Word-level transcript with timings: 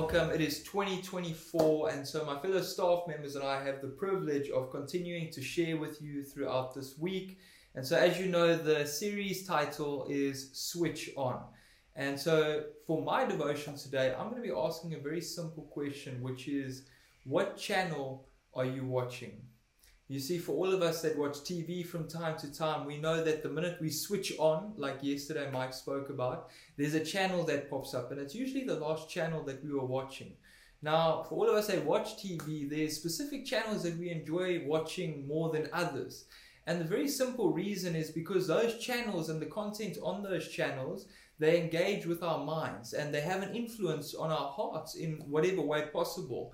welcome. 0.00 0.30
It 0.30 0.42
is 0.42 0.62
2024, 0.64 1.88
and 1.88 2.06
so 2.06 2.22
my 2.26 2.38
fellow 2.38 2.60
staff 2.60 3.04
members 3.08 3.34
and 3.34 3.42
I 3.42 3.64
have 3.64 3.80
the 3.80 3.88
privilege 3.88 4.50
of 4.50 4.70
continuing 4.70 5.30
to 5.32 5.40
share 5.40 5.78
with 5.78 6.02
you 6.02 6.22
throughout 6.22 6.74
this 6.74 6.98
week. 6.98 7.38
And 7.74 7.86
so, 7.86 7.96
as 7.96 8.20
you 8.20 8.26
know, 8.26 8.58
the 8.58 8.84
series 8.84 9.46
title 9.46 10.06
is 10.10 10.50
Switch 10.52 11.08
On. 11.16 11.40
And 11.94 12.20
so, 12.20 12.64
for 12.86 13.00
my 13.00 13.24
devotion 13.24 13.74
today, 13.74 14.14
I'm 14.14 14.28
going 14.28 14.42
to 14.42 14.46
be 14.46 14.54
asking 14.54 14.92
a 14.92 14.98
very 14.98 15.22
simple 15.22 15.62
question, 15.62 16.20
which 16.20 16.46
is 16.46 16.82
What 17.24 17.56
channel 17.56 18.28
are 18.52 18.66
you 18.66 18.84
watching? 18.84 19.40
You 20.08 20.20
see, 20.20 20.38
for 20.38 20.52
all 20.52 20.72
of 20.72 20.82
us 20.82 21.02
that 21.02 21.18
watch 21.18 21.38
TV 21.38 21.84
from 21.84 22.06
time 22.06 22.38
to 22.38 22.52
time, 22.52 22.86
we 22.86 22.96
know 22.96 23.24
that 23.24 23.42
the 23.42 23.48
minute 23.48 23.78
we 23.80 23.90
switch 23.90 24.32
on, 24.38 24.72
like 24.76 24.98
yesterday 25.02 25.50
Mike 25.52 25.74
spoke 25.74 26.10
about, 26.10 26.48
there's 26.76 26.94
a 26.94 27.04
channel 27.04 27.42
that 27.44 27.68
pops 27.68 27.92
up, 27.92 28.12
and 28.12 28.20
it's 28.20 28.34
usually 28.34 28.62
the 28.62 28.78
last 28.78 29.10
channel 29.10 29.42
that 29.42 29.64
we 29.64 29.72
were 29.72 29.84
watching. 29.84 30.34
Now, 30.80 31.24
for 31.28 31.34
all 31.34 31.50
of 31.50 31.56
us 31.56 31.66
that 31.66 31.84
watch 31.84 32.22
TV, 32.22 32.70
there's 32.70 32.94
specific 32.94 33.44
channels 33.44 33.82
that 33.82 33.98
we 33.98 34.10
enjoy 34.10 34.62
watching 34.64 35.26
more 35.26 35.50
than 35.50 35.68
others. 35.72 36.26
And 36.68 36.80
the 36.80 36.84
very 36.84 37.08
simple 37.08 37.52
reason 37.52 37.96
is 37.96 38.10
because 38.10 38.46
those 38.46 38.78
channels 38.78 39.28
and 39.28 39.42
the 39.42 39.46
content 39.46 39.98
on 40.04 40.22
those 40.22 40.46
channels, 40.48 41.06
they 41.40 41.60
engage 41.60 42.06
with 42.06 42.22
our 42.22 42.44
minds 42.44 42.92
and 42.92 43.12
they 43.12 43.22
have 43.22 43.42
an 43.42 43.56
influence 43.56 44.14
on 44.14 44.30
our 44.30 44.50
hearts 44.50 44.94
in 44.94 45.14
whatever 45.26 45.62
way 45.62 45.86
possible. 45.92 46.52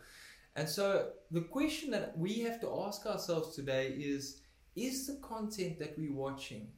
And 0.55 0.69
so 0.69 1.11
the 1.31 1.43
question 1.43 1.91
that 1.93 2.17
we 2.17 2.41
have 2.41 2.61
to 2.61 2.83
ask 2.87 3.07
ourselves 3.07 3.57
today 3.57 3.89
is 3.89 4.43
Is 4.77 5.07
the 5.07 5.17
content 5.17 5.79
that 5.79 5.99
we're 5.99 6.15
watching 6.15 6.69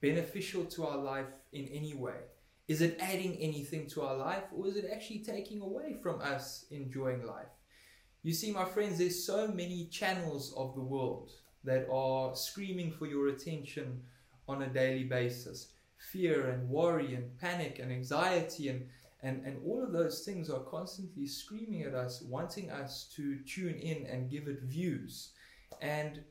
beneficial 0.00 0.64
to 0.66 0.86
our 0.86 0.98
life 0.98 1.32
in 1.52 1.66
any 1.68 1.94
way? 1.94 2.20
Is 2.68 2.80
it 2.80 2.98
adding 3.00 3.36
anything 3.36 3.88
to 3.90 4.02
our 4.02 4.16
life 4.16 4.44
or 4.54 4.68
is 4.68 4.76
it 4.76 4.90
actually 4.92 5.20
taking 5.20 5.60
away 5.60 5.96
from 6.02 6.20
us 6.20 6.66
enjoying 6.70 7.24
life? 7.26 7.52
You 8.22 8.32
see, 8.32 8.52
my 8.52 8.64
friends, 8.64 8.98
there's 8.98 9.24
so 9.24 9.48
many 9.48 9.86
channels 9.86 10.54
of 10.56 10.74
the 10.74 10.80
world 10.80 11.30
that 11.64 11.88
are 11.90 12.36
screaming 12.36 12.92
for 12.92 13.06
your 13.06 13.28
attention 13.28 14.02
on 14.48 14.62
a 14.62 14.68
daily 14.68 15.04
basis 15.04 15.72
fear 16.10 16.48
and 16.48 16.68
worry 16.68 17.14
and 17.14 17.38
panic 17.38 17.78
and 17.78 17.92
anxiety 17.92 18.68
and 18.68 18.88
and, 19.22 19.44
and 19.46 19.58
all 19.64 19.82
of 19.82 19.92
those 19.92 20.24
things 20.24 20.50
are 20.50 20.60
constantly 20.60 21.26
screaming 21.26 21.82
at 21.82 21.94
us, 21.94 22.22
wanting 22.22 22.70
us 22.70 23.08
to 23.14 23.38
tune 23.46 23.76
in 23.76 24.06
and 24.06 24.30
give 24.30 24.48
it 24.48 24.62
views. 24.62 25.30
And 25.80 26.22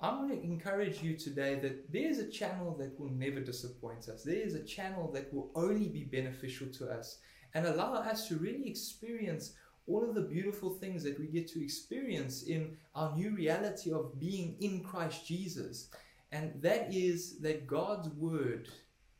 I 0.00 0.14
want 0.14 0.30
to 0.30 0.42
encourage 0.42 1.02
you 1.02 1.16
today 1.16 1.56
that 1.56 1.92
there's 1.92 2.18
a 2.18 2.30
channel 2.30 2.74
that 2.78 2.98
will 2.98 3.10
never 3.10 3.40
disappoint 3.40 4.08
us. 4.08 4.22
There 4.22 4.34
is 4.34 4.54
a 4.54 4.64
channel 4.64 5.10
that 5.12 5.32
will 5.34 5.50
only 5.54 5.88
be 5.88 6.04
beneficial 6.04 6.68
to 6.78 6.88
us 6.88 7.18
and 7.54 7.66
allow 7.66 7.94
us 7.94 8.28
to 8.28 8.36
really 8.36 8.68
experience 8.68 9.54
all 9.86 10.08
of 10.08 10.14
the 10.14 10.20
beautiful 10.22 10.70
things 10.70 11.02
that 11.02 11.18
we 11.18 11.26
get 11.26 11.48
to 11.48 11.62
experience 11.62 12.44
in 12.44 12.76
our 12.94 13.14
new 13.16 13.30
reality 13.34 13.90
of 13.90 14.18
being 14.20 14.56
in 14.60 14.84
Christ 14.84 15.26
Jesus. 15.26 15.88
And 16.30 16.52
that 16.62 16.94
is 16.94 17.40
that 17.40 17.66
God's 17.66 18.08
Word 18.10 18.68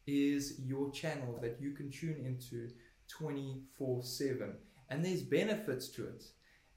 is 0.06 0.61
your 0.65 0.91
channel 0.91 1.39
that 1.43 1.59
you 1.61 1.73
can 1.73 1.91
tune 1.91 2.23
into 2.25 2.71
24 3.09 4.03
7. 4.03 4.55
And 4.91 5.05
there's 5.05 5.23
benefits 5.23 5.89
to 5.91 6.06
it. 6.06 6.25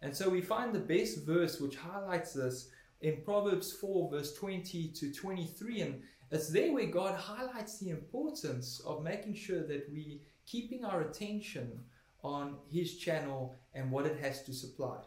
And 0.02 0.16
so 0.16 0.30
we 0.30 0.42
find 0.42 0.74
the 0.74 0.80
best 0.80 1.26
verse 1.26 1.60
which 1.60 1.76
highlights 1.76 2.34
this 2.34 2.70
in 3.02 3.22
Proverbs 3.24 3.72
4, 3.74 4.10
verse 4.12 4.34
20 4.36 4.90
to 4.90 5.14
23. 5.14 5.82
And 5.82 6.02
it's 6.32 6.50
there 6.50 6.74
where 6.74 6.88
God 6.88 7.16
highlights 7.16 7.80
the 7.80 7.90
importance 7.90 8.82
of 8.86 9.04
making 9.04 9.36
sure 9.36 9.66
that 9.68 9.88
we 9.92 10.22
keeping 10.46 10.84
our 10.84 11.02
attention 11.02 11.80
on 12.24 12.58
His 12.72 12.98
channel 12.98 13.56
and 13.74 13.92
what 13.92 14.06
it 14.06 14.20
has 14.20 14.44
to 14.44 14.54
supply. 14.54 14.98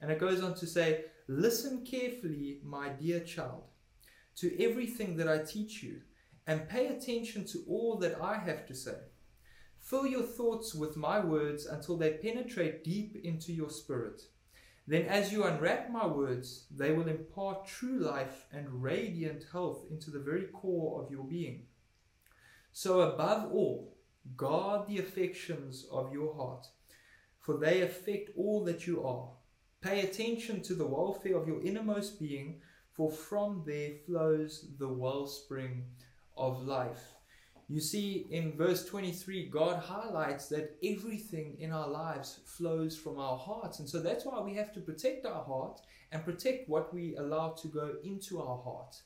And 0.00 0.10
it 0.10 0.18
goes 0.18 0.42
on 0.42 0.54
to 0.56 0.66
say, 0.66 1.06
Listen 1.26 1.86
carefully, 1.86 2.60
my 2.62 2.90
dear 2.90 3.20
child, 3.20 3.62
to 4.36 4.62
everything 4.62 5.16
that 5.16 5.28
I 5.28 5.38
teach 5.38 5.82
you, 5.82 6.02
and 6.46 6.68
pay 6.68 6.88
attention 6.88 7.46
to 7.46 7.64
all 7.66 7.96
that 7.98 8.20
I 8.20 8.36
have 8.36 8.66
to 8.66 8.74
say. 8.74 8.96
Fill 9.84 10.06
your 10.06 10.22
thoughts 10.22 10.74
with 10.74 10.96
my 10.96 11.22
words 11.22 11.66
until 11.66 11.98
they 11.98 12.14
penetrate 12.14 12.84
deep 12.84 13.16
into 13.22 13.52
your 13.52 13.68
spirit. 13.68 14.22
Then, 14.86 15.02
as 15.02 15.30
you 15.30 15.44
unwrap 15.44 15.90
my 15.90 16.06
words, 16.06 16.64
they 16.74 16.92
will 16.92 17.06
impart 17.06 17.66
true 17.66 17.98
life 17.98 18.46
and 18.50 18.82
radiant 18.82 19.44
health 19.52 19.84
into 19.90 20.10
the 20.10 20.20
very 20.20 20.46
core 20.46 21.02
of 21.02 21.10
your 21.10 21.24
being. 21.24 21.66
So, 22.72 23.02
above 23.02 23.52
all, 23.52 23.94
guard 24.38 24.88
the 24.88 25.00
affections 25.00 25.86
of 25.92 26.14
your 26.14 26.34
heart, 26.34 26.66
for 27.38 27.58
they 27.58 27.82
affect 27.82 28.30
all 28.38 28.64
that 28.64 28.86
you 28.86 29.04
are. 29.04 29.28
Pay 29.82 30.00
attention 30.00 30.62
to 30.62 30.74
the 30.74 30.86
welfare 30.86 31.36
of 31.36 31.46
your 31.46 31.62
innermost 31.62 32.18
being, 32.18 32.62
for 32.94 33.10
from 33.10 33.64
there 33.66 33.90
flows 34.06 34.66
the 34.78 34.88
wellspring 34.88 35.84
of 36.38 36.62
life. 36.62 37.13
You 37.68 37.80
see, 37.80 38.26
in 38.30 38.56
verse 38.56 38.84
23, 38.84 39.48
God 39.48 39.82
highlights 39.82 40.48
that 40.48 40.76
everything 40.84 41.56
in 41.58 41.72
our 41.72 41.88
lives 41.88 42.40
flows 42.44 42.94
from 42.96 43.18
our 43.18 43.38
hearts. 43.38 43.78
And 43.78 43.88
so 43.88 44.00
that's 44.00 44.26
why 44.26 44.38
we 44.40 44.54
have 44.54 44.72
to 44.74 44.80
protect 44.80 45.24
our 45.24 45.42
heart 45.42 45.80
and 46.12 46.24
protect 46.24 46.68
what 46.68 46.92
we 46.92 47.16
allow 47.16 47.50
to 47.50 47.68
go 47.68 47.94
into 48.04 48.40
our 48.40 48.58
heart. 48.62 49.00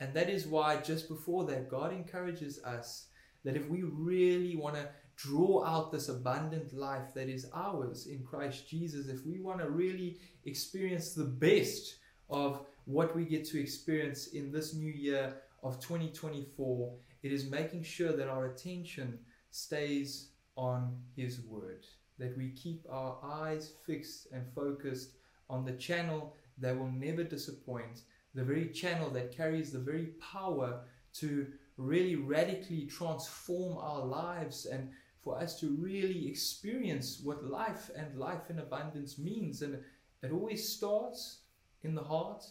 And 0.00 0.12
that 0.14 0.28
is 0.28 0.46
why, 0.46 0.78
just 0.78 1.08
before 1.08 1.44
that, 1.46 1.68
God 1.68 1.92
encourages 1.92 2.62
us 2.64 3.06
that 3.44 3.56
if 3.56 3.68
we 3.68 3.82
really 3.82 4.56
want 4.56 4.74
to 4.74 4.88
draw 5.16 5.64
out 5.64 5.92
this 5.92 6.08
abundant 6.08 6.72
life 6.72 7.14
that 7.14 7.28
is 7.28 7.48
ours 7.54 8.06
in 8.06 8.24
Christ 8.24 8.68
Jesus, 8.68 9.08
if 9.08 9.24
we 9.24 9.38
want 9.38 9.60
to 9.60 9.70
really 9.70 10.18
experience 10.46 11.12
the 11.12 11.24
best 11.24 11.96
of 12.28 12.66
what 12.86 13.14
we 13.14 13.24
get 13.24 13.44
to 13.44 13.60
experience 13.60 14.28
in 14.28 14.50
this 14.50 14.74
new 14.74 14.90
year 14.90 15.36
of 15.62 15.78
2024, 15.80 16.92
it 17.22 17.32
is 17.32 17.50
making 17.50 17.82
sure 17.82 18.12
that 18.12 18.28
our 18.28 18.46
attention 18.46 19.18
stays 19.50 20.30
on 20.56 20.96
His 21.16 21.40
Word, 21.40 21.86
that 22.18 22.36
we 22.36 22.50
keep 22.50 22.84
our 22.90 23.18
eyes 23.22 23.72
fixed 23.86 24.28
and 24.32 24.44
focused 24.54 25.12
on 25.48 25.64
the 25.64 25.72
channel 25.72 26.36
that 26.58 26.78
will 26.78 26.90
never 26.90 27.24
disappoint, 27.24 28.02
the 28.34 28.44
very 28.44 28.68
channel 28.68 29.10
that 29.10 29.36
carries 29.36 29.72
the 29.72 29.78
very 29.78 30.12
power 30.32 30.82
to 31.14 31.46
really 31.76 32.16
radically 32.16 32.86
transform 32.86 33.78
our 33.78 34.04
lives 34.04 34.66
and 34.66 34.90
for 35.22 35.38
us 35.38 35.58
to 35.60 35.76
really 35.78 36.28
experience 36.28 37.20
what 37.22 37.44
life 37.44 37.90
and 37.96 38.18
life 38.18 38.48
in 38.48 38.58
abundance 38.58 39.18
means. 39.18 39.62
And 39.62 39.78
it 40.22 40.32
always 40.32 40.68
starts 40.68 41.40
in 41.82 41.94
the 41.94 42.02
heart 42.02 42.44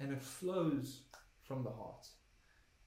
and 0.00 0.12
it 0.12 0.22
flows 0.22 1.02
from 1.42 1.62
the 1.62 1.70
heart. 1.70 2.06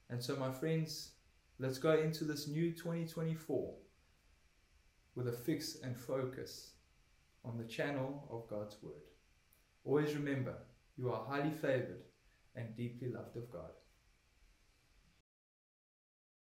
And 0.08 0.22
so, 0.22 0.36
my 0.36 0.52
friends, 0.52 1.12
let's 1.58 1.78
go 1.78 1.98
into 1.98 2.24
this 2.24 2.46
new 2.48 2.72
2024 2.72 3.74
with 5.14 5.28
a 5.28 5.32
fix 5.32 5.78
and 5.82 5.98
focus 5.98 6.72
on 7.44 7.56
the 7.56 7.64
channel 7.64 8.28
of 8.30 8.48
God's 8.48 8.76
Word. 8.82 8.94
Always 9.84 10.14
remember, 10.14 10.54
you 10.96 11.12
are 11.12 11.24
highly 11.24 11.50
favored 11.50 12.02
and 12.54 12.76
deeply 12.76 13.12
loved 13.12 13.36
of 13.36 13.50
God. 13.50 13.70